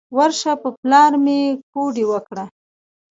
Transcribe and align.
ورشه 0.17 0.51
په 0.61 0.69
پلار 0.79 1.11
مې 1.23 1.39
کوډې 1.71 2.05
وکړه. 2.11 2.45